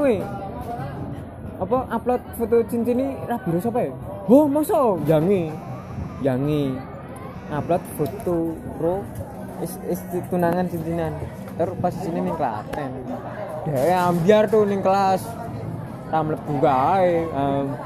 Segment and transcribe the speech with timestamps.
[0.00, 0.18] anu e.
[1.60, 3.92] Apa upload foto cincin ini rabi apa ya?
[4.32, 5.52] Oh, masa yangi.
[6.24, 6.72] Yangi.
[7.52, 9.04] Upload foto ro
[9.60, 10.00] is, is
[10.32, 11.12] tunangan cincinan.
[11.60, 12.90] Terus pas sini ning Klaten.
[13.68, 15.20] Dia ambiar tuh ning kelas.
[16.08, 17.28] Ra mlebu kae.
[17.36, 17.76] Um,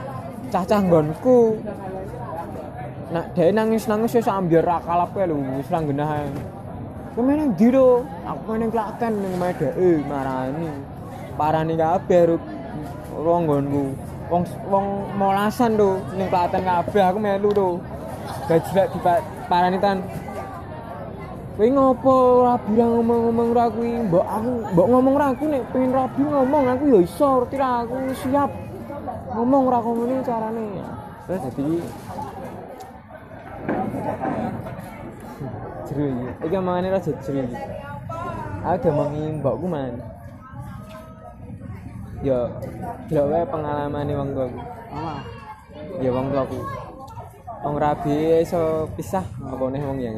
[0.54, 1.58] cacah nggonku.
[3.10, 6.30] Nak dia nangis-nangis wis ambiar ra kalap kae lho, wis genah ae.
[7.18, 7.74] Kowe meneng ndi?
[8.22, 10.93] Aku meneng Klaten omahe dhek marani.
[11.34, 12.36] Parani kabeh ro
[13.18, 13.84] ronggonku.
[14.30, 14.86] Wong wong
[15.18, 17.68] molasan to ning Klaten kabeh aku melu to.
[18.48, 19.98] Gajlak diparani tan.
[21.54, 24.10] Kowe ngopo rabi ra ngomong-ngomong ra kuwi?
[24.10, 27.86] Mbok aku mbok ngomong ra aku nek pengen rabi ngomong aku ya iso, ngerti ra
[27.86, 27.94] aku
[28.26, 28.50] siap.
[29.38, 30.66] Ngomong ra ngene carane.
[31.30, 31.66] Terus dadi
[35.86, 36.26] jeru iki.
[36.42, 37.58] Iki omongane ra jeru iki.
[38.66, 39.94] Aku diomongi mbokku man.
[42.24, 42.48] Ya,
[43.12, 44.60] delok wae pengalamane wong tuaku.
[44.88, 45.20] Mama.
[46.00, 46.56] Ya wong tuaku.
[47.60, 50.16] Wong rabi iso pisah apa nih wong yang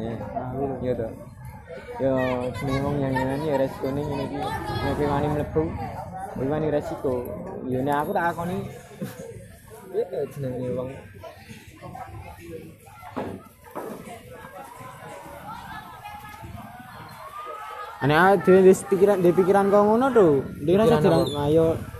[0.79, 1.07] Iya to.
[1.99, 2.15] Ya
[2.55, 4.39] jenenge wong yang ini ya resikone ngene iki.
[4.39, 5.63] Nek wani mlebu,
[6.31, 7.13] kowe wani resiko.
[7.67, 8.57] Ya nek aku tak akoni
[9.99, 10.89] ya jenenge wong
[17.97, 20.27] Ane dhewe di pikiran di pikiran kok ngono to.
[20.63, 21.49] Dia rasa apa?
[21.49, 21.96] ayo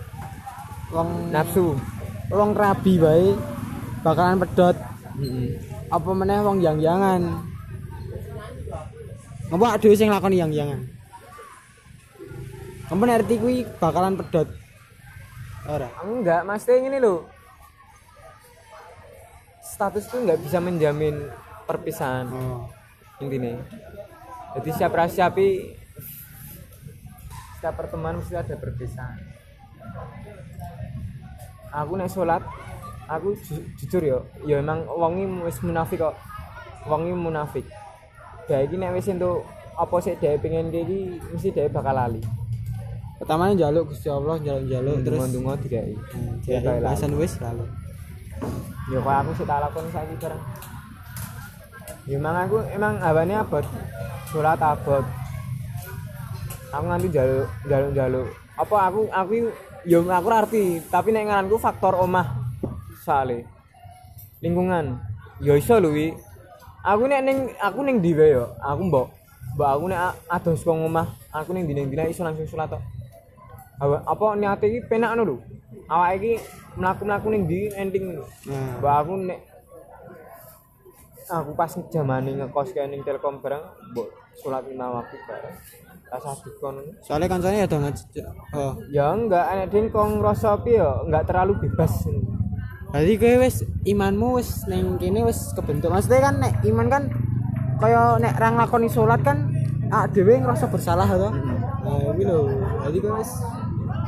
[0.92, 1.76] wong nafsu.
[2.28, 3.32] wong rabi bae
[4.04, 4.76] bakalan pedot
[5.16, 5.56] Heeh.
[5.88, 7.42] apa meneh wong yang-yangan.
[9.48, 10.84] Ngopo awake dhewe sing lakoni yang-yangan?
[12.92, 14.48] Kamu ngerti kuwi bakalan pedot.
[15.68, 15.88] Ora.
[16.04, 17.28] Enggak, Mas Teh ini loh.
[19.64, 21.28] Status itu nggak bisa menjamin
[21.68, 22.68] perpisahan Oh.
[23.20, 23.56] intinya.
[24.56, 25.48] Jadi siap siapi
[27.56, 29.37] setiap pertemuan mesti ada perpisahan.
[31.70, 32.40] Aku nek sholat,
[33.06, 36.16] aku ju- jujur yo, ya emang wongi wis munafik kok.
[36.84, 37.66] Wongi munafik.
[38.46, 42.24] Dia iki nek wis entuk apa sih dia pengen iki mesti dia bakal lali.
[43.18, 45.28] Pertamanya njaluk Gusti Allah, terus
[45.60, 45.92] dikai.
[45.92, 46.86] Hmm, Dia dia kayak lali.
[46.86, 47.66] bahasan wis lalu.
[48.88, 50.42] ya kok aku sih tak lakoni saiki bareng
[52.08, 53.60] ya emang aku emang hawane abot
[54.32, 55.04] sholat abot
[56.72, 59.32] aku nganti jaluk jaluk jaluk apa aku aku
[59.86, 62.26] ya aku arti tapi nek ngaranku faktor omah
[63.04, 63.46] soalnya
[64.42, 64.98] lingkungan.
[65.42, 66.14] Ya iso lho wi.
[66.82, 68.54] Aku nek ning aku ning ndi wae yo?
[68.62, 69.06] Aku mbok
[69.54, 72.82] mbok aku nek a- ados kok omah aku ning dina dina iso langsung sholat tok.
[73.78, 75.36] Awa- apa niate iki penak ngono lho?
[75.88, 76.32] Awake iki
[76.78, 78.04] mlaku-mlaku ning ndi ending
[78.46, 79.40] Nah, mbak aku nek
[81.28, 83.62] aku pas zamane ngekos kayak ning Telkom bareng
[83.92, 84.08] mbok
[84.40, 85.54] sholat lima waktu bareng
[86.08, 88.04] rasa dikon soalnya kancane ada ngaji.
[88.56, 88.72] Oh.
[88.88, 91.92] ya enggak enek ding kok ngrasa piye ya enggak terlalu bebas
[92.88, 95.92] Jadi kowe wis imanmu wis ning kene wis kebentuk.
[95.92, 97.02] Maksudnya kan nek iman kan
[97.84, 99.52] kaya nek ra nglakoni salat kan
[99.92, 101.28] awak dhewe ngerasa bersalah to.
[101.84, 102.48] Nah, iki lho.
[102.88, 103.28] Jadi kowe wis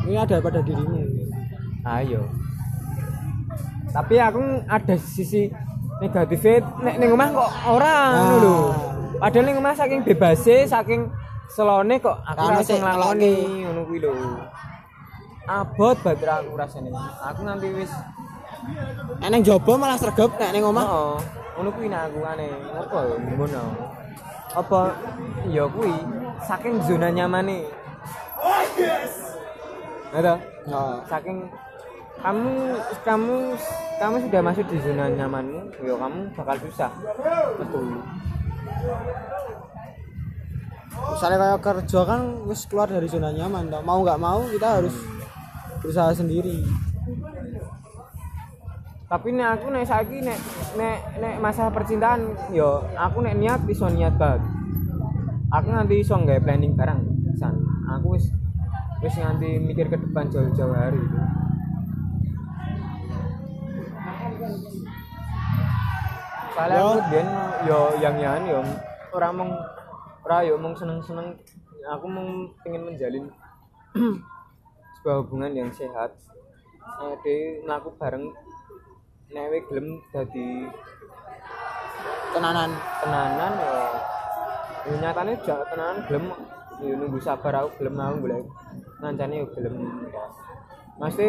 [0.09, 1.21] ini ada pada dirimu.
[1.87, 2.28] ayo
[3.91, 5.50] tapi aku ada sisi
[5.99, 8.56] negatifnya nek ning omah kok ora ngono lho
[9.19, 11.10] padahal ning omah saking bebase saking
[11.50, 13.33] selone kok aku iso nglakoni
[13.66, 14.12] ngono kuwi lho
[15.50, 16.88] abot banget aku rasane
[17.27, 17.93] aku nganti wis
[19.21, 20.84] Nek ning jaba malah sregep nek ning omah.
[20.84, 21.16] Oh,
[21.56, 22.53] ngono kuwi nek aku aneh.
[22.77, 23.62] Ngopo ya ngono.
[24.53, 24.81] Apa
[25.49, 25.94] ya kuwi
[26.44, 27.65] saking zona nyamane.
[30.12, 30.34] Ada
[30.69, 31.00] Oh.
[31.09, 31.49] saking
[32.21, 33.56] kamu kamu
[33.97, 36.93] kamu sudah masuk di zona nyamanmu, ya kamu bakal susah.
[37.56, 37.97] Betul.
[41.00, 43.81] Misalnya kayak kerja kan wis keluar dari zona nyaman, toh.
[43.81, 44.94] mau nggak mau kita harus
[45.81, 46.61] berusaha sendiri.
[49.10, 50.39] Tapi nek aku nek saiki nek
[50.78, 54.44] nek nek masalah percintaan, yo aku nek niat iso niat banget.
[55.50, 57.00] Aku nanti iso nggawe planning barang
[57.34, 57.59] san.
[57.99, 58.31] Aku wis
[59.03, 61.19] wis nganti mikir ke depan jauh-jauh hari itu.
[66.54, 66.98] Soalnya aku
[67.69, 67.80] Yo.
[68.01, 68.60] yang yang yo
[69.13, 69.53] ora mung
[70.30, 71.34] ora yo mung seneng-seneng
[71.91, 73.27] aku mung pengen menjalin
[74.94, 76.15] sebuah hubungan yang sehat.
[76.78, 78.30] Nah, de mlaku bareng
[79.34, 80.71] nek kowe gelem dadi
[82.30, 82.71] Tenanan.
[83.03, 83.74] tenanan ya.
[84.86, 86.24] Ya nyatane jak tenanan gelem
[86.78, 88.47] ya nunggu sabar aku gelem aku golek
[89.03, 89.74] ngancane ya gelem
[91.03, 91.28] Mesti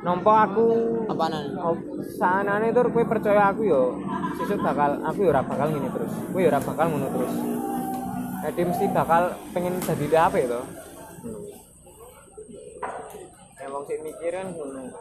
[0.00, 0.64] nompo aku
[1.12, 1.76] oh,
[2.16, 3.84] sanane tur kowe percaya aku ya
[4.40, 6.12] sesuk bakal aku ya ora bakal ngene terus.
[6.32, 7.54] Kowe ya ora bakal ngono terus
[8.44, 10.60] jadi mesti bakal pengen jadi apa itu
[13.64, 14.92] emang sik mikiran ngono